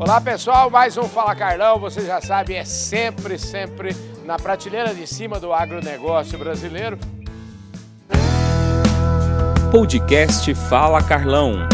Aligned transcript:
Olá 0.00 0.18
pessoal, 0.18 0.70
mais 0.70 0.96
um 0.96 1.02
Fala 1.02 1.36
Carlão, 1.36 1.78
você 1.78 2.00
já 2.06 2.22
sabe, 2.22 2.54
é 2.54 2.64
sempre, 2.64 3.38
sempre 3.38 3.90
na 4.24 4.38
prateleira 4.38 4.94
de 4.94 5.06
cima 5.06 5.38
do 5.38 5.52
agronegócio 5.52 6.38
brasileiro. 6.38 6.98
Podcast 9.70 10.54
Fala 10.54 11.06
Carlão. 11.06 11.68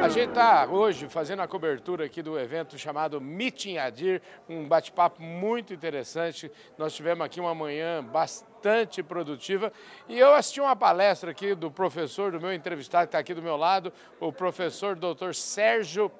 A 0.00 0.08
gente 0.08 0.28
está 0.28 0.64
hoje 0.64 1.08
fazendo 1.08 1.42
a 1.42 1.48
cobertura 1.48 2.04
aqui 2.04 2.22
do 2.22 2.38
evento 2.38 2.78
chamado 2.78 3.20
Meeting 3.20 3.78
Adir, 3.78 4.22
um 4.48 4.68
bate-papo 4.68 5.20
muito 5.20 5.74
interessante. 5.74 6.52
Nós 6.78 6.94
tivemos 6.94 7.26
aqui 7.26 7.40
uma 7.40 7.52
manhã 7.52 8.00
bastante 8.00 8.53
bastante 8.64 9.02
produtiva. 9.02 9.70
E 10.08 10.18
eu 10.18 10.32
assisti 10.32 10.58
uma 10.58 10.74
palestra 10.74 11.30
aqui 11.30 11.54
do 11.54 11.70
professor, 11.70 12.32
do 12.32 12.40
meu 12.40 12.52
entrevistado 12.52 13.04
que 13.04 13.08
está 13.08 13.18
aqui 13.18 13.34
do 13.34 13.42
meu 13.42 13.56
lado, 13.58 13.92
o 14.18 14.32
professor 14.32 14.96
doutor 14.96 15.34
Sérgio 15.34 16.10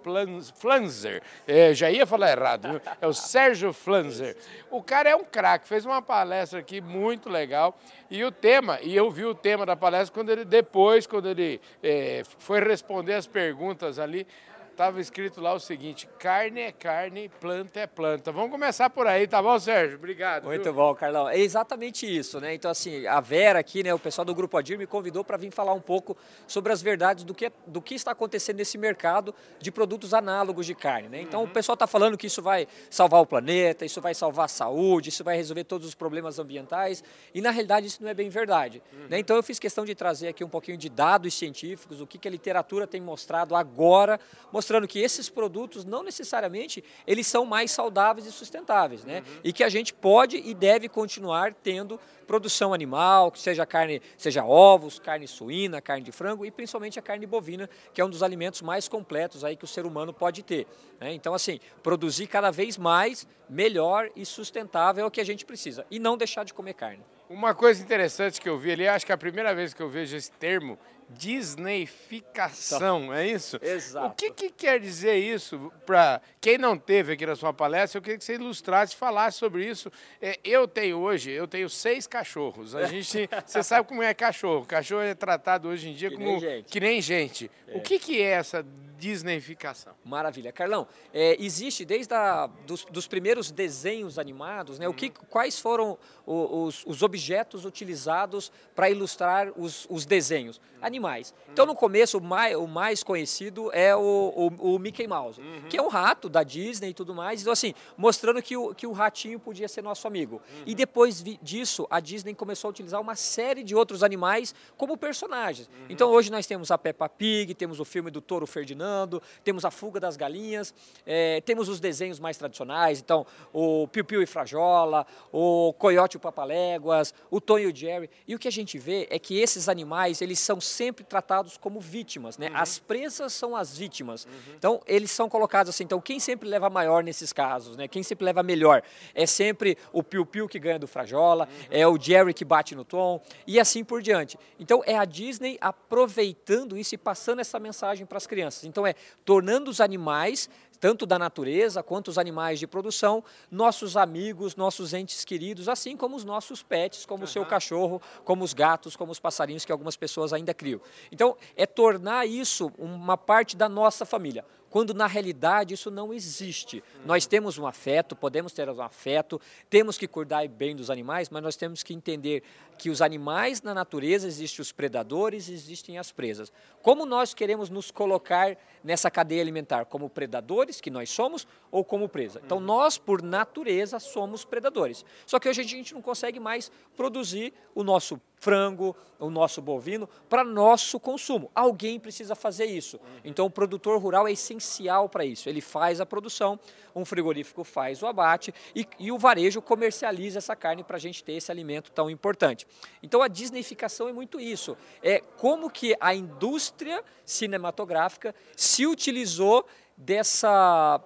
Flanzer. 0.54 1.22
É, 1.46 1.72
já 1.72 1.90
ia 1.90 2.06
falar 2.06 2.32
errado, 2.32 2.68
viu? 2.68 2.80
é 3.00 3.06
o 3.06 3.12
Sérgio 3.14 3.72
Flanzer. 3.72 4.36
O 4.70 4.82
cara 4.82 5.08
é 5.08 5.16
um 5.16 5.24
craque, 5.24 5.66
fez 5.66 5.86
uma 5.86 6.02
palestra 6.02 6.60
aqui 6.60 6.82
muito 6.82 7.30
legal. 7.30 7.78
E 8.10 8.22
o 8.22 8.30
tema, 8.30 8.78
e 8.82 8.94
eu 8.94 9.10
vi 9.10 9.24
o 9.24 9.34
tema 9.34 9.64
da 9.64 9.74
palestra 9.74 10.12
quando 10.12 10.28
ele 10.28 10.44
depois, 10.44 11.06
quando 11.06 11.28
ele 11.30 11.60
é, 11.82 12.22
foi 12.38 12.60
responder 12.60 13.14
as 13.14 13.26
perguntas 13.26 13.98
ali, 13.98 14.26
estava 14.74 15.00
escrito 15.00 15.40
lá 15.40 15.54
o 15.54 15.60
seguinte: 15.60 16.08
carne 16.18 16.60
é 16.60 16.72
carne, 16.72 17.28
planta 17.40 17.80
é 17.80 17.86
planta. 17.86 18.30
Vamos 18.30 18.50
começar 18.50 18.90
por 18.90 19.06
aí, 19.06 19.26
tá 19.26 19.40
bom, 19.40 19.58
Sérgio? 19.58 19.96
Obrigado. 19.96 20.44
Muito 20.44 20.62
viu? 20.64 20.74
bom, 20.74 20.94
Carlão. 20.94 21.28
É 21.28 21.38
exatamente 21.38 22.04
isso, 22.04 22.40
né? 22.40 22.54
Então, 22.54 22.70
assim, 22.70 23.06
a 23.06 23.20
Vera 23.20 23.58
aqui, 23.58 23.82
né, 23.82 23.94
o 23.94 23.98
pessoal 23.98 24.24
do 24.24 24.34
Grupo 24.34 24.56
Adir 24.56 24.76
me 24.76 24.86
convidou 24.86 25.24
para 25.24 25.36
vir 25.36 25.50
falar 25.50 25.72
um 25.72 25.80
pouco 25.80 26.16
sobre 26.46 26.72
as 26.72 26.82
verdades 26.82 27.24
do 27.24 27.32
que, 27.32 27.50
do 27.66 27.80
que 27.80 27.94
está 27.94 28.10
acontecendo 28.10 28.56
nesse 28.56 28.76
mercado 28.76 29.34
de 29.60 29.70
produtos 29.70 30.12
análogos 30.12 30.66
de 30.66 30.74
carne, 30.74 31.08
né? 31.08 31.20
Então, 31.20 31.40
uhum. 31.40 31.46
o 31.46 31.50
pessoal 31.50 31.74
está 31.74 31.86
falando 31.86 32.18
que 32.18 32.26
isso 32.26 32.42
vai 32.42 32.66
salvar 32.90 33.20
o 33.20 33.26
planeta, 33.26 33.84
isso 33.84 34.00
vai 34.00 34.14
salvar 34.14 34.46
a 34.46 34.48
saúde, 34.48 35.08
isso 35.08 35.22
vai 35.22 35.36
resolver 35.36 35.64
todos 35.64 35.86
os 35.86 35.94
problemas 35.94 36.38
ambientais, 36.38 37.02
e 37.32 37.40
na 37.40 37.50
realidade 37.50 37.86
isso 37.86 38.02
não 38.02 38.10
é 38.10 38.14
bem 38.14 38.28
verdade. 38.28 38.82
Uhum. 38.92 39.06
Né? 39.08 39.18
Então, 39.18 39.36
eu 39.36 39.42
fiz 39.42 39.58
questão 39.58 39.84
de 39.84 39.94
trazer 39.94 40.28
aqui 40.28 40.42
um 40.42 40.48
pouquinho 40.48 40.76
de 40.76 40.88
dados 40.88 41.32
científicos, 41.34 42.00
o 42.00 42.06
que, 42.06 42.18
que 42.18 42.26
a 42.26 42.30
literatura 42.30 42.86
tem 42.86 43.00
mostrado 43.00 43.54
agora, 43.54 44.18
mostrando 44.52 44.63
mostrando 44.64 44.88
que 44.88 44.98
esses 44.98 45.28
produtos 45.28 45.84
não 45.84 46.02
necessariamente 46.02 46.82
eles 47.06 47.26
são 47.26 47.44
mais 47.44 47.70
saudáveis 47.70 48.26
e 48.26 48.32
sustentáveis, 48.32 49.04
né? 49.04 49.18
Uhum. 49.18 49.40
E 49.44 49.52
que 49.52 49.62
a 49.62 49.68
gente 49.68 49.92
pode 49.92 50.38
e 50.38 50.54
deve 50.54 50.88
continuar 50.88 51.52
tendo 51.52 52.00
produção 52.26 52.72
animal, 52.72 53.30
que 53.30 53.38
seja 53.38 53.66
carne, 53.66 54.00
seja 54.16 54.42
ovos, 54.42 54.98
carne 54.98 55.28
suína, 55.28 55.82
carne 55.82 56.02
de 56.02 56.10
frango 56.10 56.46
e 56.46 56.50
principalmente 56.50 56.98
a 56.98 57.02
carne 57.02 57.26
bovina, 57.26 57.68
que 57.92 58.00
é 58.00 58.04
um 58.04 58.08
dos 58.08 58.22
alimentos 58.22 58.62
mais 58.62 58.88
completos 58.88 59.44
aí 59.44 59.54
que 59.54 59.64
o 59.64 59.68
ser 59.68 59.84
humano 59.84 60.14
pode 60.14 60.42
ter. 60.42 60.66
Né? 60.98 61.12
Então, 61.12 61.34
assim, 61.34 61.60
produzir 61.82 62.26
cada 62.26 62.50
vez 62.50 62.78
mais, 62.78 63.28
melhor 63.46 64.08
e 64.16 64.24
sustentável 64.24 65.04
é 65.04 65.06
o 65.06 65.10
que 65.10 65.20
a 65.20 65.24
gente 65.24 65.44
precisa 65.44 65.84
e 65.90 65.98
não 65.98 66.16
deixar 66.16 66.44
de 66.44 66.54
comer 66.54 66.72
carne. 66.72 67.04
Uma 67.28 67.54
coisa 67.54 67.82
interessante 67.82 68.40
que 68.40 68.48
eu 68.48 68.58
vi 68.58 68.72
ali, 68.72 68.88
acho 68.88 69.04
que 69.04 69.12
é 69.12 69.14
a 69.14 69.18
primeira 69.18 69.54
vez 69.54 69.74
que 69.74 69.82
eu 69.82 69.90
vejo 69.90 70.16
esse 70.16 70.30
termo, 70.32 70.78
Disneyficação, 71.16 73.12
é 73.12 73.26
isso? 73.26 73.58
Exato. 73.62 74.08
O 74.08 74.10
que, 74.12 74.30
que 74.30 74.50
quer 74.50 74.80
dizer 74.80 75.16
isso? 75.16 75.72
Para 75.86 76.20
quem 76.40 76.58
não 76.58 76.76
teve 76.76 77.12
aqui 77.12 77.24
na 77.24 77.36
sua 77.36 77.52
palestra, 77.52 77.98
eu 77.98 78.02
queria 78.02 78.18
que 78.18 78.24
você 78.24 78.34
ilustrasse, 78.34 78.96
falasse 78.96 79.38
sobre 79.38 79.66
isso. 79.68 79.90
É, 80.20 80.38
eu 80.44 80.66
tenho 80.66 80.98
hoje, 80.98 81.30
eu 81.30 81.46
tenho 81.46 81.70
seis 81.70 82.06
cachorros. 82.06 82.74
A 82.74 82.86
gente, 82.86 83.28
você 83.46 83.62
sabe 83.62 83.88
como 83.88 84.02
é 84.02 84.12
cachorro. 84.12 84.66
Cachorro 84.66 85.02
é 85.02 85.14
tratado 85.14 85.68
hoje 85.68 85.88
em 85.88 85.94
dia 85.94 86.10
que 86.10 86.16
como 86.16 86.26
nem 86.26 86.40
gente. 86.40 86.70
que 86.70 86.80
nem 86.80 87.00
gente. 87.00 87.50
É. 87.68 87.76
O 87.76 87.80
que, 87.80 87.98
que 87.98 88.20
é 88.20 88.30
essa 88.30 88.64
Disneyficação? 88.98 89.94
Maravilha, 90.04 90.52
Carlão. 90.52 90.86
É, 91.12 91.36
existe 91.38 91.84
desde 91.84 92.14
a, 92.14 92.46
dos, 92.66 92.84
dos, 92.86 93.06
primeiros 93.06 93.50
desenhos 93.50 94.18
animados, 94.18 94.78
né? 94.78 94.86
Uhum. 94.86 94.92
O 94.92 94.96
que, 94.96 95.10
quais 95.10 95.58
foram 95.58 95.98
os, 96.26 96.84
os 96.86 97.02
objetos 97.02 97.64
utilizados 97.64 98.50
para 98.74 98.88
ilustrar 98.88 99.52
os, 99.56 99.86
os 99.90 100.06
desenhos? 100.06 100.56
Uhum 100.56 100.74
animais. 100.84 101.03
Então, 101.52 101.66
no 101.66 101.74
começo, 101.74 102.18
o 102.18 102.20
mais, 102.20 102.56
o 102.56 102.66
mais 102.66 103.02
conhecido 103.02 103.70
é 103.72 103.94
o, 103.94 104.50
o, 104.60 104.74
o 104.74 104.78
Mickey 104.78 105.06
Mouse, 105.06 105.40
uhum. 105.40 105.68
que 105.68 105.76
é 105.76 105.82
um 105.82 105.88
rato 105.88 106.28
da 106.28 106.42
Disney 106.42 106.90
e 106.90 106.94
tudo 106.94 107.14
mais. 107.14 107.40
Então, 107.40 107.52
assim, 107.52 107.74
mostrando 107.96 108.42
que 108.42 108.56
o, 108.56 108.74
que 108.74 108.86
o 108.86 108.92
ratinho 108.92 109.38
podia 109.38 109.68
ser 109.68 109.82
nosso 109.82 110.06
amigo. 110.06 110.36
Uhum. 110.36 110.62
E 110.66 110.74
depois 110.74 111.22
disso, 111.42 111.86
a 111.90 112.00
Disney 112.00 112.34
começou 112.34 112.68
a 112.68 112.70
utilizar 112.70 113.00
uma 113.00 113.14
série 113.14 113.62
de 113.62 113.74
outros 113.74 114.02
animais 114.02 114.54
como 114.76 114.96
personagens. 114.96 115.68
Uhum. 115.68 115.86
Então, 115.88 116.10
hoje 116.10 116.30
nós 116.30 116.46
temos 116.46 116.70
a 116.70 116.78
Peppa 116.78 117.08
Pig, 117.08 117.54
temos 117.54 117.80
o 117.80 117.84
filme 117.84 118.10
do 118.10 118.20
Toro 118.20 118.46
Ferdinando, 118.46 119.22
temos 119.44 119.64
a 119.64 119.70
Fuga 119.70 120.00
das 120.00 120.16
Galinhas, 120.16 120.74
é, 121.06 121.40
temos 121.42 121.68
os 121.68 121.80
desenhos 121.80 122.18
mais 122.18 122.36
tradicionais, 122.36 123.00
então, 123.00 123.26
o 123.52 123.86
Piu 123.88 124.04
Piu 124.04 124.22
e 124.22 124.26
Frajola, 124.26 125.06
o 125.32 125.72
Coyote 125.74 126.16
e 126.16 126.18
o 126.18 126.20
Papaléguas, 126.20 127.14
o 127.30 127.40
Tonho 127.40 127.68
e 127.68 127.72
o 127.72 127.76
Jerry. 127.76 128.10
E 128.26 128.34
o 128.34 128.38
que 128.38 128.48
a 128.48 128.52
gente 128.52 128.78
vê 128.78 129.06
é 129.10 129.18
que 129.18 129.38
esses 129.38 129.68
animais, 129.68 130.20
eles 130.20 130.38
são 130.38 130.60
sempre 130.60 130.83
sempre 130.84 131.02
tratados 131.02 131.56
como 131.56 131.80
vítimas, 131.80 132.36
né? 132.36 132.50
Uhum. 132.50 132.56
As 132.56 132.78
presas 132.78 133.32
são 133.32 133.56
as 133.56 133.76
vítimas. 133.76 134.26
Uhum. 134.26 134.54
Então, 134.54 134.82
eles 134.86 135.10
são 135.10 135.30
colocados 135.30 135.70
assim. 135.70 135.84
Então, 135.84 135.98
quem 135.98 136.20
sempre 136.20 136.46
leva 136.46 136.68
maior 136.68 137.02
nesses 137.02 137.32
casos, 137.32 137.74
né? 137.74 137.88
Quem 137.88 138.02
sempre 138.02 138.26
leva 138.26 138.42
melhor? 138.42 138.82
É 139.14 139.24
sempre 139.24 139.78
o 139.92 140.02
Piu 140.02 140.26
Piu 140.26 140.46
que 140.46 140.58
ganha 140.58 140.78
do 140.78 140.86
Frajola, 140.86 141.48
uhum. 141.48 141.66
é 141.70 141.86
o 141.88 141.98
Jerry 141.98 142.34
que 142.34 142.44
bate 142.44 142.74
no 142.74 142.84
tom 142.84 143.22
e 143.46 143.58
assim 143.58 143.82
por 143.82 144.02
diante. 144.02 144.38
Então, 144.60 144.82
é 144.84 144.98
a 144.98 145.06
Disney 145.06 145.56
aproveitando 145.58 146.76
isso 146.76 146.94
e 146.94 146.98
passando 146.98 147.40
essa 147.40 147.58
mensagem 147.58 148.04
para 148.04 148.18
as 148.18 148.26
crianças. 148.26 148.64
Então, 148.64 148.86
é 148.86 148.94
tornando 149.24 149.70
os 149.70 149.80
animais 149.80 150.50
tanto 150.84 151.06
da 151.06 151.18
natureza 151.18 151.82
quanto 151.82 152.08
os 152.08 152.18
animais 152.18 152.58
de 152.58 152.66
produção, 152.66 153.24
nossos 153.50 153.96
amigos, 153.96 154.54
nossos 154.54 154.92
entes 154.92 155.24
queridos, 155.24 155.66
assim 155.66 155.96
como 155.96 156.14
os 156.14 156.26
nossos 156.26 156.62
pets, 156.62 157.06
como 157.06 157.22
uhum. 157.22 157.24
o 157.24 157.26
seu 157.26 157.46
cachorro, 157.46 158.02
como 158.22 158.44
os 158.44 158.52
gatos, 158.52 158.94
como 158.94 159.10
os 159.10 159.18
passarinhos 159.18 159.64
que 159.64 159.72
algumas 159.72 159.96
pessoas 159.96 160.34
ainda 160.34 160.52
criam. 160.52 160.78
Então, 161.10 161.38
é 161.56 161.64
tornar 161.64 162.26
isso 162.26 162.70
uma 162.76 163.16
parte 163.16 163.56
da 163.56 163.66
nossa 163.66 164.04
família 164.04 164.44
quando 164.74 164.92
na 164.92 165.06
realidade 165.06 165.72
isso 165.72 165.88
não 165.88 166.12
existe. 166.12 166.82
Nós 167.06 167.26
temos 167.26 167.58
um 167.58 167.64
afeto, 167.64 168.16
podemos 168.16 168.52
ter 168.52 168.68
um 168.68 168.82
afeto, 168.82 169.40
temos 169.70 169.96
que 169.96 170.08
cuidar 170.08 170.48
bem 170.48 170.74
dos 170.74 170.90
animais, 170.90 171.30
mas 171.30 171.44
nós 171.44 171.54
temos 171.54 171.84
que 171.84 171.94
entender 171.94 172.42
que 172.76 172.90
os 172.90 173.00
animais 173.00 173.62
na 173.62 173.72
natureza 173.72 174.26
existem 174.26 174.60
os 174.60 174.72
predadores, 174.72 175.48
existem 175.48 175.96
as 175.96 176.10
presas. 176.10 176.52
Como 176.82 177.06
nós 177.06 177.32
queremos 177.32 177.70
nos 177.70 177.92
colocar 177.92 178.56
nessa 178.82 179.08
cadeia 179.12 179.40
alimentar, 179.40 179.84
como 179.84 180.10
predadores 180.10 180.80
que 180.80 180.90
nós 180.90 181.08
somos 181.08 181.46
ou 181.70 181.84
como 181.84 182.08
presa? 182.08 182.40
Então 182.44 182.58
uhum. 182.58 182.64
nós 182.64 182.98
por 182.98 183.22
natureza 183.22 184.00
somos 184.00 184.44
predadores. 184.44 185.04
Só 185.24 185.38
que 185.38 185.48
hoje 185.48 185.60
a 185.60 185.64
gente 185.64 185.94
não 185.94 186.02
consegue 186.02 186.40
mais 186.40 186.72
produzir 186.96 187.54
o 187.76 187.84
nosso 187.84 188.20
frango, 188.44 188.94
o 189.18 189.30
nosso 189.30 189.62
bovino, 189.62 190.06
para 190.28 190.44
nosso 190.44 191.00
consumo. 191.00 191.50
Alguém 191.54 191.98
precisa 191.98 192.34
fazer 192.34 192.66
isso. 192.66 193.00
Então, 193.24 193.46
o 193.46 193.50
produtor 193.50 193.98
rural 193.98 194.28
é 194.28 194.32
essencial 194.32 195.08
para 195.08 195.24
isso. 195.24 195.48
Ele 195.48 195.62
faz 195.62 195.98
a 195.98 196.04
produção, 196.04 196.60
um 196.94 197.06
frigorífico 197.06 197.64
faz 197.64 198.02
o 198.02 198.06
abate 198.06 198.52
e, 198.76 198.86
e 198.98 199.10
o 199.10 199.16
varejo 199.16 199.62
comercializa 199.62 200.38
essa 200.38 200.54
carne 200.54 200.84
para 200.84 200.98
a 200.98 201.00
gente 201.00 201.24
ter 201.24 201.32
esse 201.32 201.50
alimento 201.50 201.90
tão 201.90 202.10
importante. 202.10 202.66
Então, 203.02 203.22
a 203.22 203.28
disneyficação 203.28 204.10
é 204.10 204.12
muito 204.12 204.38
isso. 204.38 204.76
É 205.02 205.20
como 205.38 205.70
que 205.70 205.96
a 205.98 206.14
indústria 206.14 207.02
cinematográfica 207.24 208.34
se 208.54 208.86
utilizou 208.86 209.66
dessa, 209.96 211.00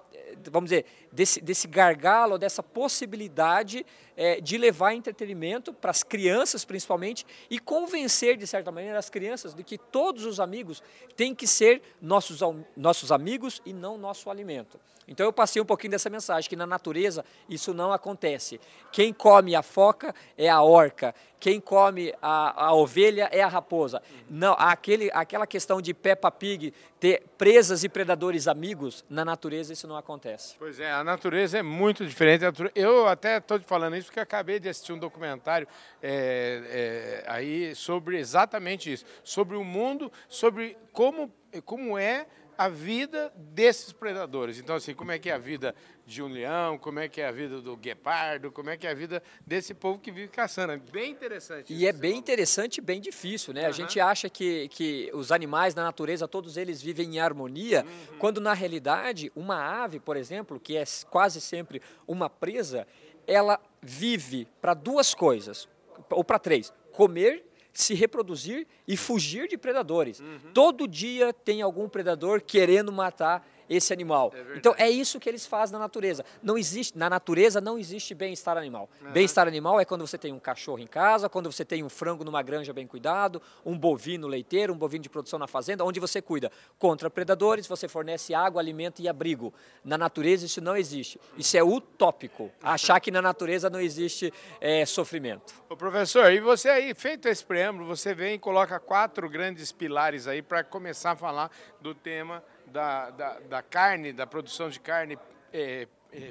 vamos 0.51 0.69
dizer, 0.69 0.85
desse, 1.11 1.41
desse 1.41 1.67
gargalo, 1.67 2.37
dessa 2.37 2.61
possibilidade 2.61 3.85
é, 4.15 4.41
de 4.41 4.57
levar 4.57 4.93
entretenimento 4.93 5.71
para 5.71 5.91
as 5.91 6.03
crianças, 6.03 6.65
principalmente, 6.65 7.25
e 7.49 7.57
convencer, 7.59 8.35
de 8.37 8.45
certa 8.45 8.71
maneira, 8.71 8.99
as 8.99 9.09
crianças 9.09 9.53
de 9.53 9.63
que 9.63 9.77
todos 9.77 10.25
os 10.25 10.39
amigos 10.39 10.83
têm 11.15 11.33
que 11.33 11.47
ser 11.47 11.81
nossos, 12.01 12.39
nossos 12.75 13.11
amigos 13.11 13.61
e 13.65 13.73
não 13.73 13.97
nosso 13.97 14.29
alimento. 14.29 14.79
Então 15.09 15.25
eu 15.25 15.33
passei 15.33 15.59
um 15.59 15.65
pouquinho 15.65 15.91
dessa 15.91 16.09
mensagem, 16.09 16.47
que 16.47 16.55
na 16.55 16.67
natureza 16.67 17.25
isso 17.49 17.73
não 17.73 17.91
acontece. 17.91 18.61
Quem 18.91 19.11
come 19.11 19.55
a 19.55 19.63
foca 19.63 20.13
é 20.37 20.47
a 20.47 20.61
orca, 20.61 21.15
quem 21.39 21.59
come 21.59 22.13
a, 22.21 22.65
a 22.65 22.73
ovelha 22.75 23.27
é 23.31 23.41
a 23.41 23.47
raposa. 23.47 24.03
Não, 24.29 24.53
aquele, 24.59 25.09
aquela 25.11 25.47
questão 25.47 25.81
de 25.81 25.95
Peppa 25.95 26.29
Pig 26.29 26.73
ter 26.99 27.23
presas 27.37 27.83
e 27.83 27.89
predadores 27.89 28.47
amigos, 28.47 29.03
na 29.09 29.25
natureza 29.25 29.73
isso 29.73 29.87
não 29.87 29.97
acontece. 29.97 30.55
Pois 30.59 30.79
é, 30.79 30.91
a 30.99 31.03
natureza 31.03 31.57
é 31.57 31.63
muito 31.63 32.05
diferente. 32.05 32.43
Eu 32.75 33.07
até 33.07 33.37
estou 33.37 33.59
falando 33.61 33.95
isso 33.95 34.07
porque 34.07 34.19
acabei 34.19 34.59
de 34.59 34.67
assistir 34.67 34.91
um 34.91 34.97
documentário 34.97 35.67
é, 36.03 37.23
é, 37.23 37.31
aí 37.31 37.73
sobre 37.73 38.17
exatamente 38.17 38.91
isso, 38.91 39.05
sobre 39.23 39.55
o 39.55 39.63
mundo, 39.63 40.11
sobre 40.27 40.77
como, 40.91 41.33
como 41.63 41.97
é 41.97 42.25
a 42.59 42.67
vida 42.67 43.31
desses 43.37 43.93
predadores. 43.93 44.59
Então, 44.59 44.75
assim, 44.75 44.93
como 44.93 45.13
é 45.13 45.17
que 45.17 45.29
é 45.29 45.33
a 45.33 45.37
vida 45.37 45.73
de 46.05 46.21
um 46.21 46.27
leão, 46.27 46.77
como 46.77 46.99
é 46.99 47.07
que 47.07 47.21
é 47.21 47.27
a 47.29 47.31
vida 47.31 47.61
do 47.61 47.77
guepardo, 47.77 48.51
como 48.51 48.69
é 48.69 48.75
que 48.75 48.85
é 48.85 48.91
a 48.91 48.93
vida 48.93 49.23
desse 49.47 49.73
povo 49.73 49.97
que 49.97 50.11
vive 50.11 50.27
caçando. 50.27 50.73
É 50.73 50.77
bem 50.77 51.09
interessante. 51.09 51.73
E 51.73 51.87
é 51.87 51.93
bem 51.93 52.11
falou. 52.11 52.19
interessante 52.19 52.79
e 52.79 52.81
bem 52.81 52.99
difícil, 52.99 53.53
né? 53.53 53.61
Uhum. 53.61 53.67
A 53.69 53.71
gente 53.71 53.97
acha 53.97 54.29
que, 54.29 54.67
que 54.67 55.09
os 55.13 55.31
animais 55.31 55.73
na 55.73 55.85
natureza, 55.85 56.27
todos 56.27 56.57
eles 56.57 56.81
vivem 56.81 57.15
em 57.15 57.19
harmonia, 57.21 57.85
uhum. 57.85 58.17
quando 58.17 58.41
na 58.41 58.53
realidade, 58.53 59.31
uma 59.33 59.55
ave, 59.81 59.97
por 60.01 60.17
exemplo, 60.17 60.59
que 60.59 60.75
é 60.75 60.83
quase 61.09 61.39
sempre 61.39 61.81
uma 62.05 62.29
presa, 62.29 62.85
ela 63.25 63.57
vive 63.81 64.49
para 64.59 64.73
duas 64.73 65.15
coisas, 65.15 65.69
ou 66.09 66.25
para 66.25 66.37
três: 66.37 66.73
comer 66.91 67.48
se 67.73 67.93
reproduzir 67.93 68.67
e 68.87 68.97
fugir 68.97 69.47
de 69.47 69.57
predadores. 69.57 70.19
Uhum. 70.19 70.51
Todo 70.53 70.87
dia 70.87 71.33
tem 71.33 71.61
algum 71.61 71.87
predador 71.87 72.41
querendo 72.41 72.91
matar 72.91 73.47
esse 73.69 73.93
animal. 73.93 74.33
É 74.35 74.57
então 74.57 74.73
é 74.77 74.89
isso 74.89 75.19
que 75.19 75.29
eles 75.29 75.45
fazem 75.45 75.73
na 75.73 75.79
natureza. 75.79 76.25
Não 76.41 76.57
existe 76.57 76.97
na 76.97 77.09
natureza 77.09 77.61
não 77.61 77.77
existe 77.77 78.15
bem-estar 78.15 78.57
animal. 78.57 78.89
Uhum. 79.01 79.11
Bem-estar 79.11 79.47
animal 79.47 79.79
é 79.79 79.85
quando 79.85 80.05
você 80.05 80.17
tem 80.17 80.33
um 80.33 80.39
cachorro 80.39 80.79
em 80.79 80.87
casa, 80.87 81.29
quando 81.29 81.51
você 81.51 81.63
tem 81.63 81.83
um 81.83 81.89
frango 81.89 82.23
numa 82.23 82.41
granja 82.41 82.73
bem 82.73 82.87
cuidado, 82.87 83.41
um 83.65 83.77
bovino 83.77 84.27
leiteiro, 84.27 84.73
um 84.73 84.77
bovino 84.77 85.03
de 85.03 85.09
produção 85.09 85.37
na 85.37 85.47
fazenda, 85.47 85.83
onde 85.83 85.99
você 85.99 86.21
cuida 86.21 86.51
contra 86.77 87.09
predadores, 87.09 87.67
você 87.67 87.87
fornece 87.87 88.33
água, 88.33 88.61
alimento 88.61 89.01
e 89.01 89.07
abrigo. 89.07 89.53
Na 89.83 89.97
natureza 89.97 90.45
isso 90.45 90.61
não 90.61 90.75
existe. 90.75 91.19
Isso 91.37 91.55
é 91.55 91.63
utópico. 91.63 92.51
Achar 92.61 92.99
que 92.99 93.11
na 93.11 93.21
natureza 93.21 93.69
não 93.69 93.79
existe 93.79 94.33
é, 94.59 94.85
sofrimento. 94.85 95.53
Ô 95.69 95.75
professor, 95.75 96.31
e 96.31 96.39
você 96.39 96.69
aí, 96.69 96.93
feito 96.95 97.27
esse 97.27 97.43
preâmbulo, 97.45 97.85
você 97.85 98.13
vem 98.13 98.35
e 98.35 98.39
coloca 98.39 98.79
quatro 98.79 99.29
grandes 99.29 99.71
pilares 99.71 100.27
aí 100.27 100.41
para 100.41 100.63
começar 100.63 101.11
a 101.11 101.15
falar 101.15 101.51
do 101.79 101.93
tema 101.93 102.43
da, 102.71 103.09
da, 103.09 103.39
da 103.39 103.61
carne, 103.61 104.13
da 104.13 104.25
produção 104.25 104.69
de 104.69 104.79
carne 104.79 105.17
é, 105.51 105.87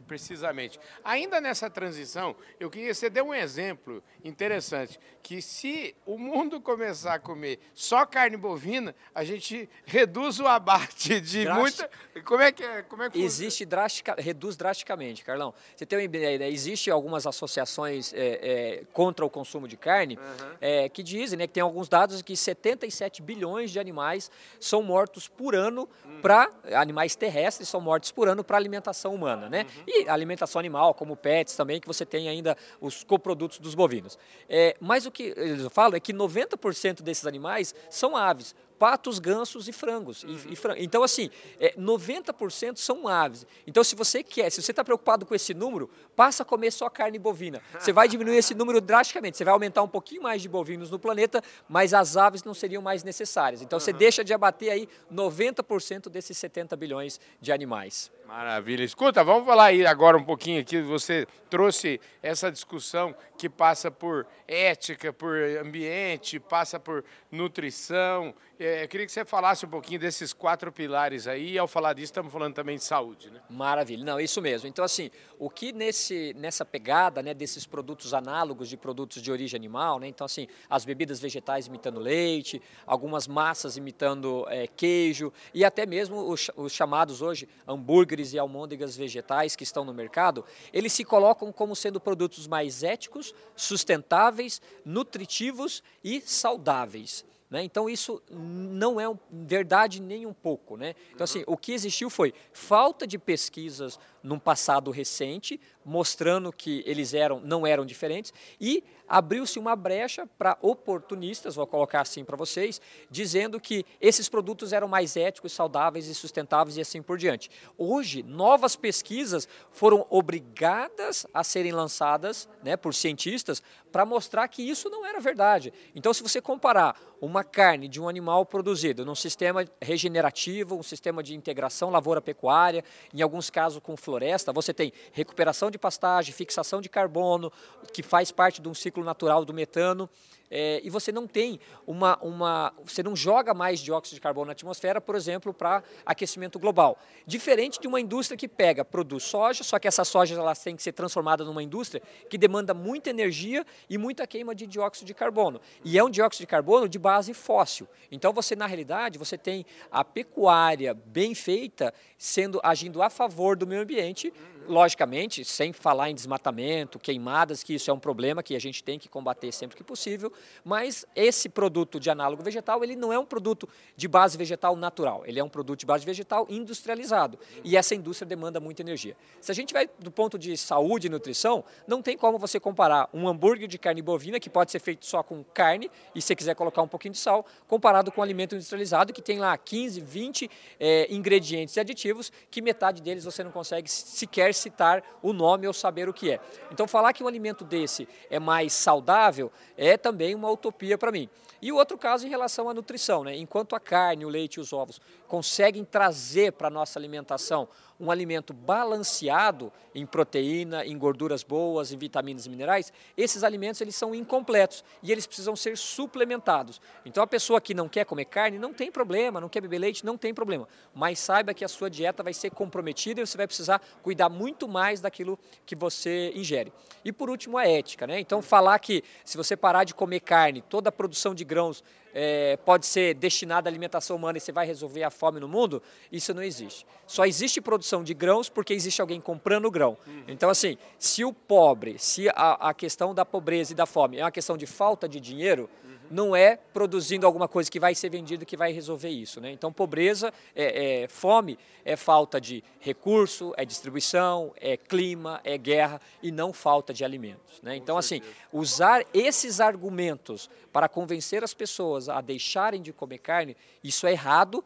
precisamente. 0.06 0.78
Ainda 1.04 1.40
nessa 1.40 1.70
transição, 1.70 2.34
eu 2.58 2.70
queria 2.70 2.88
que 2.88 2.94
você 2.94 3.08
dê 3.08 3.22
um 3.22 3.34
exemplo 3.34 4.02
interessante, 4.24 4.98
que 5.22 5.40
se 5.40 5.94
o 6.04 6.18
mundo 6.18 6.60
começar 6.60 7.14
a 7.14 7.18
comer 7.18 7.58
só 7.74 8.04
carne 8.04 8.36
bovina, 8.36 8.94
a 9.14 9.24
gente 9.24 9.68
reduz 9.84 10.40
o 10.40 10.46
abate 10.46 11.20
de 11.20 11.48
muita... 11.48 11.88
Como 12.24 12.42
é 12.42 12.50
que 12.50 12.64
é? 12.64 12.82
Como 12.82 13.02
é 13.02 13.10
que 13.10 13.22
Existe 13.22 13.64
drástica... 13.64 14.14
reduz 14.18 14.56
drasticamente, 14.56 15.24
Carlão. 15.24 15.54
Você 15.76 15.86
tem 15.86 15.98
uma 15.98 16.04
ideia, 16.04 16.38
né? 16.38 16.50
existe 16.50 16.90
algumas 16.90 17.26
associações 17.26 18.12
é, 18.14 18.18
é, 18.18 18.84
contra 18.92 19.24
o 19.24 19.30
consumo 19.30 19.68
de 19.68 19.76
carne 19.76 20.16
uhum. 20.16 20.56
é, 20.60 20.88
que 20.88 21.02
dizem, 21.02 21.38
né, 21.38 21.46
que 21.46 21.52
tem 21.54 21.62
alguns 21.62 21.88
dados 21.88 22.20
que 22.22 22.36
77 22.36 23.22
bilhões 23.22 23.70
de 23.70 23.78
animais 23.78 24.30
são 24.58 24.82
mortos 24.82 25.28
por 25.28 25.54
ano 25.54 25.88
uhum. 26.04 26.20
para 26.20 26.50
animais 26.74 27.14
terrestres 27.14 27.68
são 27.68 27.80
mortos 27.80 28.10
por 28.10 28.28
ano 28.28 28.42
para 28.42 28.56
alimentação 28.56 29.14
humana, 29.14 29.48
né? 29.48 29.62
Uhum. 29.62 29.67
E 29.86 30.08
alimentação 30.08 30.58
animal, 30.58 30.94
como 30.94 31.16
pets 31.16 31.56
também, 31.56 31.80
que 31.80 31.86
você 31.86 32.04
tem 32.04 32.28
ainda 32.28 32.56
os 32.80 33.04
coprodutos 33.04 33.58
dos 33.58 33.74
bovinos. 33.74 34.18
É, 34.48 34.76
mas 34.80 35.06
o 35.06 35.10
que 35.10 35.34
eu 35.36 35.70
falo 35.70 35.96
é 35.96 36.00
que 36.00 36.12
90% 36.12 37.02
desses 37.02 37.26
animais 37.26 37.74
são 37.90 38.16
aves 38.16 38.54
patos, 38.78 39.18
gansos 39.18 39.68
e 39.68 39.72
frangos. 39.72 40.22
Uhum. 40.22 40.38
E, 40.48 40.52
e 40.52 40.56
frangos. 40.56 40.82
Então, 40.82 41.02
assim, 41.02 41.30
é, 41.58 41.74
90% 41.74 42.76
são 42.76 43.08
aves. 43.08 43.46
Então, 43.66 43.82
se 43.82 43.94
você 43.94 44.22
quer, 44.22 44.50
se 44.50 44.62
você 44.62 44.72
está 44.72 44.84
preocupado 44.84 45.26
com 45.26 45.34
esse 45.34 45.52
número, 45.52 45.90
passa 46.14 46.42
a 46.42 46.46
comer 46.46 46.70
só 46.70 46.88
carne 46.88 47.18
bovina. 47.18 47.60
Você 47.78 47.92
vai 47.92 48.08
diminuir 48.08 48.36
esse 48.36 48.54
número 48.54 48.80
drasticamente. 48.80 49.36
Você 49.36 49.44
vai 49.44 49.52
aumentar 49.52 49.82
um 49.82 49.88
pouquinho 49.88 50.22
mais 50.22 50.40
de 50.40 50.48
bovinos 50.48 50.90
no 50.90 50.98
planeta, 50.98 51.42
mas 51.68 51.92
as 51.92 52.16
aves 52.16 52.44
não 52.44 52.54
seriam 52.54 52.82
mais 52.82 53.02
necessárias. 53.02 53.62
Então, 53.62 53.76
uhum. 53.78 53.80
você 53.80 53.92
deixa 53.92 54.24
de 54.24 54.32
abater 54.32 54.70
aí 54.70 54.88
90% 55.12 56.08
desses 56.08 56.38
70 56.38 56.76
bilhões 56.76 57.20
de 57.40 57.52
animais. 57.52 58.10
Maravilha. 58.28 58.84
Escuta, 58.84 59.24
vamos 59.24 59.46
falar 59.46 59.64
aí 59.66 59.86
agora 59.86 60.18
um 60.18 60.22
pouquinho 60.22 60.60
aqui. 60.60 60.82
Você 60.82 61.26
trouxe 61.48 61.98
essa 62.22 62.52
discussão 62.52 63.16
que 63.38 63.48
passa 63.48 63.90
por 63.90 64.26
ética, 64.46 65.14
por 65.14 65.34
ambiente, 65.64 66.38
passa 66.38 66.78
por 66.78 67.02
nutrição. 67.32 68.34
É, 68.58 68.82
eu 68.84 68.88
queria 68.88 69.06
que 69.06 69.12
você 69.12 69.24
falasse 69.24 69.64
um 69.64 69.68
pouquinho 69.68 70.00
desses 70.00 70.32
quatro 70.32 70.72
pilares 70.72 71.26
aí. 71.26 71.52
E 71.52 71.58
ao 71.58 71.68
falar 71.68 71.92
disso, 71.92 72.06
estamos 72.06 72.32
falando 72.32 72.54
também 72.54 72.76
de 72.76 72.82
saúde, 72.82 73.30
né? 73.30 73.40
Maravilha. 73.48 74.04
Não, 74.04 74.18
isso 74.18 74.42
mesmo. 74.42 74.68
Então, 74.68 74.84
assim, 74.84 75.10
o 75.38 75.48
que 75.48 75.72
nesse, 75.72 76.34
nessa 76.36 76.64
pegada 76.64 77.22
né, 77.22 77.32
desses 77.32 77.66
produtos 77.66 78.12
análogos 78.12 78.68
de 78.68 78.76
produtos 78.76 79.22
de 79.22 79.30
origem 79.30 79.56
animal, 79.56 80.00
né? 80.00 80.08
Então, 80.08 80.24
assim, 80.24 80.48
as 80.68 80.84
bebidas 80.84 81.20
vegetais 81.20 81.66
imitando 81.66 82.00
leite, 82.00 82.60
algumas 82.86 83.28
massas 83.28 83.76
imitando 83.76 84.44
é, 84.48 84.66
queijo 84.66 85.32
e 85.54 85.64
até 85.64 85.86
mesmo 85.86 86.28
os, 86.28 86.50
os 86.56 86.72
chamados 86.72 87.22
hoje 87.22 87.48
hambúrguer 87.66 88.08
hambúrgueres 88.08 88.32
e 88.32 88.38
almôndegas 88.38 88.96
vegetais 88.96 89.56
que 89.56 89.64
estão 89.64 89.84
no 89.84 89.92
mercado, 89.92 90.44
eles 90.72 90.92
se 90.92 91.04
colocam 91.04 91.52
como 91.52 91.74
sendo 91.74 92.00
produtos 92.00 92.46
mais 92.46 92.82
éticos, 92.82 93.34
sustentáveis, 93.56 94.60
nutritivos 94.84 95.82
e 96.02 96.20
saudáveis. 96.20 97.24
Né? 97.50 97.62
Então 97.62 97.88
isso 97.88 98.22
não 98.30 99.00
é 99.00 99.06
verdade 99.30 100.02
nem 100.02 100.26
um 100.26 100.32
pouco. 100.32 100.76
Né? 100.76 100.94
Então 101.14 101.24
assim, 101.24 101.44
o 101.46 101.56
que 101.56 101.72
existiu 101.72 102.10
foi 102.10 102.34
falta 102.52 103.06
de 103.06 103.18
pesquisas 103.18 103.98
num 104.22 104.38
passado 104.38 104.90
recente, 104.90 105.60
mostrando 105.84 106.52
que 106.52 106.82
eles 106.86 107.14
eram, 107.14 107.40
não 107.40 107.66
eram 107.66 107.86
diferentes, 107.86 108.32
e 108.60 108.84
abriu-se 109.08 109.58
uma 109.58 109.74
brecha 109.74 110.26
para 110.38 110.58
oportunistas, 110.60 111.54
vou 111.54 111.66
colocar 111.66 112.02
assim 112.02 112.24
para 112.24 112.36
vocês, 112.36 112.80
dizendo 113.10 113.58
que 113.58 113.84
esses 114.00 114.28
produtos 114.28 114.72
eram 114.72 114.86
mais 114.86 115.16
éticos, 115.16 115.52
saudáveis 115.52 116.06
e 116.06 116.14
sustentáveis 116.14 116.76
e 116.76 116.80
assim 116.82 117.00
por 117.00 117.16
diante. 117.16 117.50
Hoje, 117.78 118.22
novas 118.22 118.76
pesquisas 118.76 119.48
foram 119.70 120.06
obrigadas 120.10 121.26
a 121.32 121.42
serem 121.42 121.72
lançadas 121.72 122.48
né, 122.62 122.76
por 122.76 122.94
cientistas 122.94 123.62
para 123.90 124.04
mostrar 124.04 124.46
que 124.48 124.62
isso 124.62 124.90
não 124.90 125.06
era 125.06 125.20
verdade. 125.20 125.72
Então, 125.94 126.12
se 126.12 126.22
você 126.22 126.40
comparar 126.40 127.00
uma 127.20 127.42
carne 127.42 127.88
de 127.88 128.00
um 128.00 128.08
animal 128.08 128.44
produzido 128.44 129.04
num 129.04 129.14
sistema 129.14 129.64
regenerativo, 129.80 130.76
um 130.76 130.82
sistema 130.82 131.22
de 131.22 131.34
integração 131.34 131.90
lavoura-pecuária, 131.90 132.84
em 133.12 133.22
alguns 133.22 133.48
casos 133.50 133.80
com 133.82 133.96
floresta, 133.96 134.17
você 134.52 134.72
tem 134.74 134.92
recuperação 135.12 135.70
de 135.70 135.78
pastagem, 135.78 136.32
fixação 136.32 136.80
de 136.80 136.88
carbono, 136.88 137.52
que 137.92 138.02
faz 138.02 138.30
parte 138.30 138.60
de 138.60 138.68
um 138.68 138.74
ciclo 138.74 139.04
natural 139.04 139.44
do 139.44 139.54
metano 139.54 140.08
é, 140.50 140.80
e 140.82 140.90
você 140.90 141.12
não 141.12 141.26
tem 141.26 141.60
uma, 141.86 142.18
uma. 142.22 142.72
Você 142.84 143.02
não 143.02 143.14
joga 143.14 143.52
mais 143.52 143.80
dióxido 143.80 144.14
de 144.14 144.20
carbono 144.20 144.46
na 144.46 144.52
atmosfera, 144.52 145.00
por 145.00 145.14
exemplo, 145.14 145.52
para 145.52 145.82
aquecimento 146.06 146.58
global. 146.58 146.98
Diferente 147.26 147.80
de 147.80 147.86
uma 147.86 148.00
indústria 148.00 148.36
que 148.36 148.48
pega, 148.48 148.84
produz 148.84 149.24
soja, 149.24 149.62
só 149.62 149.78
que 149.78 149.86
essa 149.86 150.04
soja 150.04 150.34
ela 150.34 150.54
tem 150.54 150.74
que 150.74 150.82
ser 150.82 150.92
transformada 150.92 151.44
numa 151.44 151.62
indústria 151.62 152.02
que 152.28 152.38
demanda 152.38 152.72
muita 152.72 153.10
energia 153.10 153.64
e 153.88 153.98
muita 153.98 154.26
queima 154.26 154.54
de 154.54 154.66
dióxido 154.66 155.06
de 155.06 155.14
carbono. 155.14 155.60
E 155.84 155.98
é 155.98 156.04
um 156.04 156.10
dióxido 156.10 156.40
de 156.40 156.46
carbono 156.46 156.88
de 156.88 156.98
base 156.98 157.34
fóssil. 157.34 157.86
Então 158.10 158.32
você, 158.32 158.56
na 158.56 158.66
realidade, 158.66 159.18
você 159.18 159.36
tem 159.36 159.66
a 159.90 160.04
pecuária 160.04 160.94
bem 160.94 161.34
feita 161.34 161.92
sendo 162.16 162.60
agindo 162.62 163.02
a 163.02 163.10
favor 163.10 163.56
do 163.56 163.66
meio 163.66 163.82
ambiente 163.82 164.32
logicamente, 164.68 165.44
sem 165.44 165.72
falar 165.72 166.10
em 166.10 166.14
desmatamento, 166.14 166.98
queimadas, 166.98 167.62
que 167.62 167.74
isso 167.74 167.90
é 167.90 167.94
um 167.94 167.98
problema 167.98 168.42
que 168.42 168.54
a 168.54 168.58
gente 168.58 168.84
tem 168.84 168.98
que 168.98 169.08
combater 169.08 169.50
sempre 169.50 169.76
que 169.76 169.82
possível, 169.82 170.32
mas 170.64 171.04
esse 171.14 171.48
produto 171.48 171.98
de 172.00 172.10
análogo 172.10 172.42
vegetal, 172.42 172.82
ele 172.82 172.96
não 172.96 173.12
é 173.12 173.18
um 173.18 173.24
produto 173.24 173.68
de 173.96 174.08
base 174.08 174.36
vegetal 174.36 174.76
natural, 174.76 175.22
ele 175.26 175.38
é 175.38 175.44
um 175.44 175.48
produto 175.48 175.80
de 175.80 175.86
base 175.86 176.04
vegetal 176.04 176.46
industrializado, 176.48 177.38
e 177.64 177.76
essa 177.76 177.94
indústria 177.94 178.26
demanda 178.26 178.60
muita 178.60 178.82
energia. 178.82 179.16
Se 179.40 179.50
a 179.50 179.54
gente 179.54 179.72
vai 179.72 179.88
do 179.98 180.10
ponto 180.10 180.38
de 180.38 180.56
saúde 180.56 181.06
e 181.06 181.10
nutrição, 181.10 181.64
não 181.86 182.02
tem 182.02 182.16
como 182.16 182.38
você 182.38 182.60
comparar 182.60 183.08
um 183.12 183.28
hambúrguer 183.28 183.68
de 183.68 183.78
carne 183.78 184.02
bovina, 184.02 184.40
que 184.40 184.50
pode 184.50 184.70
ser 184.70 184.78
feito 184.80 185.06
só 185.06 185.22
com 185.22 185.42
carne, 185.42 185.90
e 186.14 186.22
se 186.22 186.34
quiser 186.34 186.54
colocar 186.54 186.82
um 186.82 186.88
pouquinho 186.88 187.12
de 187.12 187.18
sal, 187.18 187.44
comparado 187.66 188.10
com 188.12 188.20
um 188.20 188.24
alimento 188.24 188.54
industrializado, 188.54 189.12
que 189.12 189.22
tem 189.22 189.38
lá 189.38 189.56
15, 189.56 190.00
20 190.00 190.50
é, 190.78 191.12
ingredientes 191.12 191.76
e 191.76 191.80
aditivos, 191.80 192.32
que 192.50 192.60
metade 192.60 193.02
deles 193.02 193.24
você 193.24 193.42
não 193.42 193.50
consegue 193.50 193.90
sequer 193.90 194.54
citar 194.54 195.02
o 195.22 195.32
nome 195.32 195.66
ou 195.66 195.72
saber 195.72 196.08
o 196.08 196.12
que 196.12 196.30
é. 196.30 196.40
Então, 196.70 196.86
falar 196.86 197.12
que 197.12 197.22
um 197.22 197.28
alimento 197.28 197.64
desse 197.64 198.08
é 198.30 198.38
mais 198.38 198.72
saudável 198.72 199.50
é 199.76 199.96
também 199.96 200.27
uma 200.34 200.50
utopia 200.50 200.96
para 200.96 201.12
mim. 201.12 201.28
E 201.60 201.72
o 201.72 201.76
outro 201.76 201.98
caso 201.98 202.26
em 202.26 202.30
relação 202.30 202.68
à 202.68 202.74
nutrição, 202.74 203.24
né? 203.24 203.36
enquanto 203.36 203.74
a 203.74 203.80
carne, 203.80 204.24
o 204.24 204.28
leite 204.28 204.56
e 204.56 204.60
os 204.60 204.72
ovos 204.72 205.00
conseguem 205.26 205.84
trazer 205.84 206.52
para 206.52 206.68
a 206.68 206.70
nossa 206.70 206.98
alimentação 206.98 207.68
um 208.00 208.10
alimento 208.10 208.52
balanceado 208.52 209.72
em 209.92 210.06
proteína, 210.06 210.86
em 210.86 210.96
gorduras 210.96 211.42
boas, 211.42 211.92
em 211.92 211.98
vitaminas 211.98 212.46
e 212.46 212.50
minerais, 212.50 212.92
esses 213.16 213.42
alimentos 213.42 213.80
eles 213.80 213.96
são 213.96 214.14
incompletos 214.14 214.84
e 215.02 215.10
eles 215.10 215.26
precisam 215.26 215.56
ser 215.56 215.76
suplementados. 215.76 216.80
Então 217.04 217.22
a 217.22 217.26
pessoa 217.26 217.60
que 217.60 217.74
não 217.74 217.88
quer 217.88 218.04
comer 218.04 218.26
carne 218.26 218.56
não 218.56 218.72
tem 218.72 218.92
problema, 218.92 219.40
não 219.40 219.48
quer 219.48 219.60
beber 219.60 219.78
leite 219.78 220.06
não 220.06 220.16
tem 220.16 220.32
problema, 220.32 220.68
mas 220.94 221.18
saiba 221.18 221.52
que 221.52 221.64
a 221.64 221.68
sua 221.68 221.90
dieta 221.90 222.22
vai 222.22 222.32
ser 222.32 222.50
comprometida 222.50 223.20
e 223.20 223.26
você 223.26 223.36
vai 223.36 223.46
precisar 223.46 223.82
cuidar 224.00 224.28
muito 224.28 224.68
mais 224.68 225.00
daquilo 225.00 225.36
que 225.66 225.74
você 225.74 226.32
ingere. 226.34 226.72
E 227.04 227.12
por 227.12 227.28
último, 227.28 227.58
a 227.58 227.66
ética. 227.66 228.06
Né? 228.06 228.20
Então, 228.20 228.40
falar 228.42 228.78
que 228.78 229.02
se 229.24 229.36
você 229.36 229.56
parar 229.56 229.84
de 229.84 229.94
comer 229.94 230.17
carne, 230.20 230.62
toda 230.62 230.88
a 230.88 230.92
produção 230.92 231.34
de 231.34 231.44
grãos 231.44 231.82
é, 232.14 232.56
pode 232.58 232.86
ser 232.86 233.14
destinada 233.14 233.68
à 233.68 233.70
alimentação 233.70 234.16
humana 234.16 234.38
e 234.38 234.40
você 234.40 234.50
vai 234.50 234.66
resolver 234.66 235.02
a 235.04 235.10
fome 235.10 235.38
no 235.38 235.48
mundo, 235.48 235.82
isso 236.10 236.32
não 236.34 236.42
existe. 236.42 236.86
Só 237.06 237.24
existe 237.24 237.60
produção 237.60 238.02
de 238.02 238.14
grãos 238.14 238.48
porque 238.48 238.72
existe 238.72 239.00
alguém 239.00 239.20
comprando 239.20 239.70
grão. 239.70 239.96
Então, 240.26 240.50
assim, 240.50 240.76
se 240.98 241.24
o 241.24 241.32
pobre, 241.32 241.98
se 241.98 242.28
a, 242.30 242.70
a 242.70 242.74
questão 242.74 243.14
da 243.14 243.24
pobreza 243.24 243.72
e 243.72 243.76
da 243.76 243.86
fome 243.86 244.18
é 244.18 244.24
uma 244.24 244.30
questão 244.30 244.56
de 244.56 244.66
falta 244.66 245.08
de 245.08 245.20
dinheiro, 245.20 245.68
não 246.10 246.34
é 246.34 246.56
produzindo 246.56 247.26
alguma 247.26 247.48
coisa 247.48 247.70
que 247.70 247.80
vai 247.80 247.94
ser 247.94 248.10
vendida 248.10 248.44
que 248.44 248.56
vai 248.56 248.72
resolver 248.72 249.08
isso. 249.08 249.40
Né? 249.40 249.50
Então, 249.52 249.72
pobreza, 249.72 250.32
é, 250.54 251.02
é, 251.02 251.08
fome 251.08 251.58
é 251.84 251.96
falta 251.96 252.40
de 252.40 252.62
recurso, 252.80 253.52
é 253.56 253.64
distribuição, 253.64 254.52
é 254.60 254.76
clima, 254.76 255.40
é 255.44 255.56
guerra 255.56 256.00
e 256.22 256.30
não 256.30 256.52
falta 256.52 256.92
de 256.92 257.04
alimentos. 257.04 257.60
Né? 257.62 257.76
Então, 257.76 257.96
assim, 257.96 258.20
usar 258.52 259.04
esses 259.12 259.60
argumentos 259.60 260.50
para 260.72 260.88
convencer 260.88 261.42
as 261.42 261.54
pessoas 261.54 262.08
a 262.08 262.20
deixarem 262.20 262.82
de 262.82 262.92
comer 262.92 263.18
carne, 263.18 263.56
isso 263.82 264.06
é 264.06 264.12
errado 264.12 264.64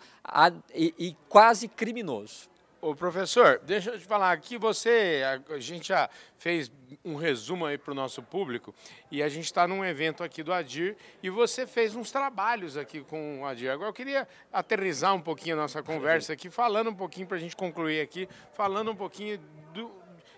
e, 0.74 0.94
e 0.98 1.16
quase 1.28 1.68
criminoso. 1.68 2.51
Ô 2.84 2.96
professor, 2.96 3.60
deixa 3.64 3.90
eu 3.90 3.98
te 4.00 4.04
falar 4.04 4.32
aqui, 4.32 4.58
você, 4.58 5.22
a, 5.54 5.60
gente 5.60 5.86
já 5.86 6.10
fez 6.36 6.68
um 7.04 7.14
resumo 7.14 7.64
aí 7.64 7.78
para 7.78 7.92
o 7.92 7.94
nosso 7.94 8.20
público 8.20 8.74
e 9.08 9.22
a 9.22 9.28
gente 9.28 9.44
está 9.44 9.68
num 9.68 9.84
evento 9.84 10.24
aqui 10.24 10.42
do 10.42 10.52
Adir 10.52 10.96
e 11.22 11.30
você 11.30 11.64
fez 11.64 11.94
uns 11.94 12.10
trabalhos 12.10 12.76
aqui 12.76 13.00
com 13.02 13.42
o 13.42 13.46
Adir. 13.46 13.70
Agora 13.70 13.88
eu 13.88 13.94
queria 13.94 14.26
aterrizar 14.52 15.14
um 15.14 15.20
pouquinho 15.20 15.54
a 15.54 15.58
nossa 15.60 15.80
conversa 15.80 16.32
aqui, 16.32 16.50
falando 16.50 16.90
um 16.90 16.94
pouquinho 16.94 17.28
para 17.28 17.36
a 17.36 17.40
gente 17.40 17.54
concluir 17.54 18.00
aqui, 18.00 18.28
falando 18.52 18.90
um 18.90 18.96
pouquinho 18.96 19.38
do, 19.72 19.88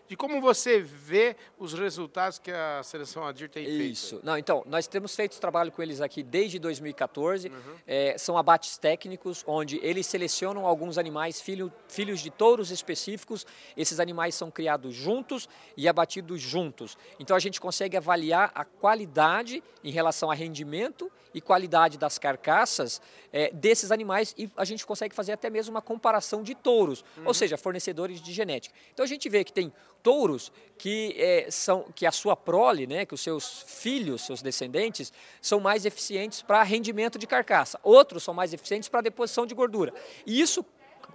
de 0.06 0.16
como 0.16 0.40
você 0.40 0.80
vê 0.80 1.36
os 1.58 1.72
resultados 1.72 2.38
que 2.38 2.50
a 2.50 2.82
seleção 2.82 3.24
Adir 3.24 3.48
tem 3.48 3.64
feito. 3.64 3.92
Isso. 3.92 4.20
Não, 4.22 4.36
então, 4.36 4.62
nós 4.66 4.86
temos 4.86 5.14
feito 5.16 5.38
trabalho 5.40 5.72
com 5.72 5.82
eles 5.82 6.00
aqui 6.00 6.22
desde 6.22 6.58
2014. 6.58 7.48
Uhum. 7.48 7.54
É, 7.86 8.18
são 8.18 8.36
abates 8.36 8.76
técnicos, 8.76 9.42
onde 9.46 9.80
eles 9.82 10.06
selecionam 10.06 10.66
alguns 10.66 10.98
animais, 10.98 11.40
filho, 11.40 11.72
filhos 11.88 12.20
de 12.20 12.30
touros 12.30 12.70
específicos. 12.70 13.46
Esses 13.76 13.98
animais 13.98 14.34
são 14.34 14.50
criados 14.50 14.94
juntos 14.94 15.48
e 15.76 15.88
abatidos 15.88 16.40
juntos. 16.40 16.98
Então, 17.18 17.36
a 17.36 17.40
gente 17.40 17.60
consegue 17.60 17.96
avaliar 17.96 18.52
a 18.54 18.64
qualidade 18.64 19.62
em 19.82 19.90
relação 19.90 20.30
a 20.30 20.34
rendimento 20.34 21.10
e 21.34 21.40
qualidade 21.40 21.98
das 21.98 22.16
carcaças 22.16 23.02
é, 23.32 23.50
desses 23.52 23.90
animais 23.90 24.34
e 24.38 24.48
a 24.56 24.64
gente 24.64 24.86
consegue 24.86 25.14
fazer 25.14 25.32
até 25.32 25.50
mesmo 25.50 25.74
uma 25.74 25.82
comparação 25.82 26.42
de 26.42 26.54
touros, 26.54 27.04
uhum. 27.16 27.26
ou 27.26 27.34
seja, 27.34 27.58
fornecedores 27.58 28.22
de 28.22 28.32
genética. 28.32 28.74
Então, 28.92 29.04
a 29.04 29.08
gente 29.08 29.28
vê 29.28 29.42
que 29.42 29.52
tem 29.52 29.72
touros 30.02 30.52
que 30.78 31.14
é, 31.18 31.50
são 31.50 31.86
que 31.94 32.06
a 32.06 32.12
sua 32.12 32.36
prole, 32.36 32.86
né, 32.86 33.04
que 33.04 33.14
os 33.14 33.20
seus 33.20 33.64
filhos, 33.66 34.22
seus 34.22 34.42
descendentes, 34.42 35.12
são 35.40 35.58
mais 35.58 35.84
eficientes 35.84 36.42
para 36.42 36.62
rendimento 36.62 37.18
de 37.18 37.26
carcaça. 37.26 37.80
Outros 37.82 38.22
são 38.22 38.34
mais 38.34 38.52
eficientes 38.52 38.88
para 38.88 39.00
deposição 39.00 39.46
de 39.46 39.54
gordura. 39.54 39.92
E 40.26 40.40
isso 40.40 40.64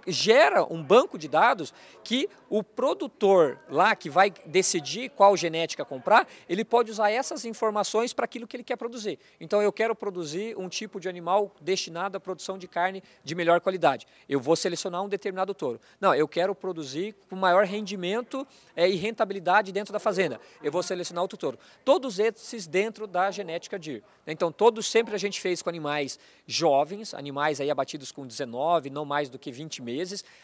gera 0.06 0.64
um 0.64 0.82
banco 0.82 1.18
de 1.18 1.28
dados 1.28 1.72
que 2.02 2.28
o 2.48 2.62
produtor 2.62 3.58
lá 3.68 3.94
que 3.94 4.10
vai 4.10 4.32
decidir 4.46 5.10
qual 5.10 5.36
genética 5.36 5.84
comprar, 5.84 6.26
ele 6.48 6.64
pode 6.64 6.90
usar 6.90 7.10
essas 7.10 7.44
informações 7.44 8.12
para 8.12 8.24
aquilo 8.24 8.46
que 8.46 8.56
ele 8.56 8.64
quer 8.64 8.76
produzir. 8.76 9.18
Então 9.40 9.62
eu 9.62 9.72
quero 9.72 9.94
produzir 9.94 10.58
um 10.58 10.68
tipo 10.68 10.98
de 10.98 11.08
animal 11.08 11.54
destinado 11.60 12.16
à 12.16 12.20
produção 12.20 12.58
de 12.58 12.66
carne 12.66 13.02
de 13.22 13.34
melhor 13.34 13.60
qualidade. 13.60 14.06
Eu 14.28 14.40
vou 14.40 14.56
selecionar 14.56 15.02
um 15.02 15.08
determinado 15.08 15.54
touro. 15.54 15.80
Não, 16.00 16.14
eu 16.14 16.26
quero 16.26 16.54
produzir 16.54 17.14
com 17.28 17.36
maior 17.36 17.64
rendimento 17.64 18.46
é, 18.74 18.88
e 18.88 18.96
rentabilidade 18.96 19.72
dentro 19.72 19.92
da 19.92 19.98
fazenda. 19.98 20.40
Eu 20.62 20.72
vou 20.72 20.82
selecionar 20.82 21.22
outro 21.22 21.38
touro. 21.38 21.58
Todos 21.84 22.18
esses 22.18 22.66
dentro 22.66 23.06
da 23.06 23.30
genética 23.30 23.78
DIR. 23.78 24.02
Então 24.26 24.50
todos 24.50 24.86
sempre 24.90 25.14
a 25.14 25.18
gente 25.18 25.40
fez 25.40 25.62
com 25.62 25.68
animais 25.68 26.18
jovens, 26.46 27.14
animais 27.14 27.60
aí 27.60 27.70
abatidos 27.70 28.12
com 28.12 28.26
19, 28.26 28.90
não 28.90 29.04
mais 29.04 29.28
do 29.28 29.38
que 29.38 29.50
20 29.50 29.82
meses, 29.82 29.89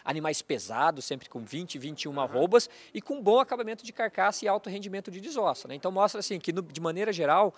animais 0.04 0.42
pesados, 0.42 1.04
sempre 1.04 1.28
com 1.28 1.44
20, 1.44 1.78
21 1.78 2.10
uhum. 2.10 2.20
arrobas 2.20 2.68
e 2.92 3.00
com 3.00 3.20
bom 3.22 3.38
acabamento 3.38 3.84
de 3.84 3.92
carcaça 3.92 4.44
e 4.44 4.48
alto 4.48 4.70
rendimento 4.70 5.10
de 5.10 5.20
desossa. 5.20 5.68
Né? 5.68 5.74
Então 5.74 5.90
mostra 5.90 6.20
assim 6.20 6.38
que 6.38 6.52
no, 6.52 6.62
de 6.62 6.80
maneira 6.80 7.12
geral 7.12 7.54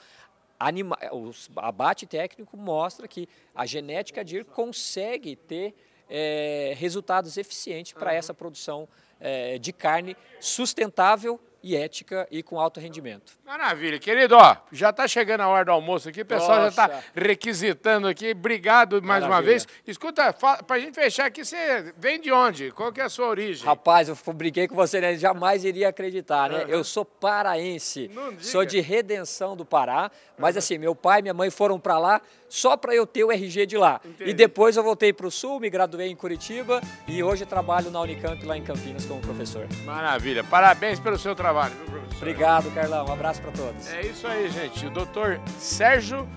anima, 0.59 0.99
o 1.12 1.30
abate 1.57 2.07
técnico 2.07 2.57
mostra 2.57 3.07
que 3.07 3.28
a 3.54 3.64
genética 3.64 4.25
DIR 4.25 4.45
consegue 4.45 5.37
ter 5.37 5.75
é, 6.09 6.75
resultados 6.76 7.37
eficientes 7.37 7.92
para 7.92 8.12
essa 8.12 8.35
produção 8.35 8.88
é, 9.21 9.59
de 9.59 9.73
carne 9.73 10.16
sustentável 10.40 11.40
e 11.62 11.76
ética 11.76 12.26
e 12.30 12.42
com 12.42 12.60
alto 12.60 12.78
rendimento. 12.80 13.32
Maravilha, 13.44 13.98
querido, 13.98 14.36
ó, 14.36 14.56
já 14.70 14.90
está 14.90 15.08
chegando 15.08 15.40
a 15.40 15.48
hora 15.48 15.64
do 15.64 15.72
almoço 15.72 16.08
aqui, 16.08 16.22
o 16.22 16.26
pessoal 16.26 16.60
Nossa. 16.60 16.76
já 16.76 16.86
está 16.86 17.02
requisitando 17.14 18.06
aqui. 18.06 18.30
Obrigado 18.30 19.02
mais 19.02 19.22
Maravilha. 19.22 19.34
uma 19.34 19.42
vez. 19.42 19.66
Escuta, 19.86 20.32
para 20.32 20.76
a 20.76 20.78
gente 20.78 20.94
fechar 20.94 21.26
aqui, 21.26 21.44
você 21.44 21.92
vem 21.96 22.20
de 22.20 22.30
onde? 22.30 22.70
Qual 22.70 22.92
que 22.92 23.00
é 23.00 23.04
a 23.04 23.08
sua 23.08 23.26
origem? 23.26 23.66
Rapaz, 23.66 24.08
eu 24.08 24.16
brinquei 24.34 24.68
com 24.68 24.74
você, 24.74 25.00
né? 25.00 25.16
Jamais 25.16 25.64
iria 25.64 25.88
acreditar, 25.88 26.50
né? 26.50 26.64
Uhum. 26.64 26.70
Eu 26.70 26.84
sou 26.84 27.04
paraense, 27.04 28.10
sou 28.40 28.64
de 28.64 28.80
Redenção 28.80 29.56
do 29.56 29.64
Pará, 29.64 30.10
mas 30.38 30.54
uhum. 30.54 30.58
assim, 30.58 30.78
meu 30.78 30.94
pai 30.94 31.20
e 31.20 31.22
minha 31.22 31.34
mãe 31.34 31.50
foram 31.50 31.78
para 31.80 31.98
lá 31.98 32.20
só 32.49 32.76
para 32.76 32.95
eu 32.95 33.07
ter 33.07 33.25
o 33.25 33.33
RG 33.33 33.67
de 33.67 33.76
lá. 33.76 34.00
Entendi. 34.05 34.31
E 34.31 34.35
depois 34.35 34.76
eu 34.76 34.83
voltei 34.83 35.12
para 35.12 35.26
o 35.26 35.31
Sul, 35.31 35.61
me 35.61 35.71
graduei 35.71 36.11
em 36.11 36.17
Curitiba 36.17 36.81
e 37.07 37.23
hoje 37.23 37.45
trabalho 37.45 37.90
na 37.90 38.00
Unicamp 38.00 38.45
lá 38.45 38.57
em 38.57 38.62
Campinas 38.62 39.05
como 39.05 39.21
professor. 39.21 39.67
Maravilha, 39.85 40.43
parabéns 40.45 40.99
pelo 40.99 41.19
seu 41.19 41.35
trabalho 41.35 41.75
viu, 41.75 41.87
professor? 41.87 42.17
Obrigado, 42.17 42.75
Carlão. 42.75 43.07
Um 43.07 43.12
abraço 43.12 43.40
para 43.40 43.52
todos. 43.52 43.93
É 43.93 44.02
isso 44.02 44.26
aí, 44.26 44.49
gente. 44.50 44.87
O 44.87 44.90
doutor 44.90 45.40
Sérgio 45.59 46.28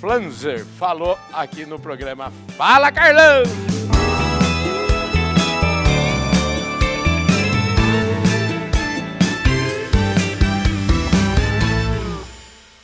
Flanzer 0.00 0.64
falou 0.64 1.18
aqui 1.32 1.64
no 1.64 1.78
programa 1.78 2.32
Fala, 2.56 2.92
Carlão! 2.92 3.75